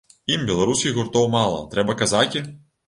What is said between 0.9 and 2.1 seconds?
гуртоў мала, трэба